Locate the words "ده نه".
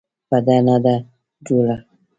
0.45-0.75